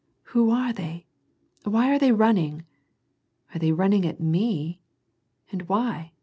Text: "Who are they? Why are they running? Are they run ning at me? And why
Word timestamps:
"Who 0.33 0.49
are 0.49 0.73
they? 0.73 1.05
Why 1.63 1.93
are 1.93 1.99
they 1.99 2.11
running? 2.11 2.65
Are 3.53 3.59
they 3.59 3.71
run 3.71 3.91
ning 3.91 4.03
at 4.07 4.19
me? 4.19 4.81
And 5.51 5.61
why 5.69 6.13